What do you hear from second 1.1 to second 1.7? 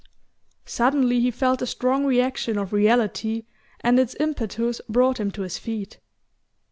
he felt the